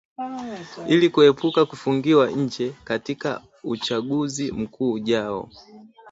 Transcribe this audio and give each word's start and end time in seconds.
ili 0.87 1.09
kuepuka 1.09 1.65
kufungiwa 1.65 2.31
nje 2.31 2.73
katika 2.83 3.41
uchaguzi 3.63 4.51
mkuu 4.51 4.91
ujao 4.91 5.49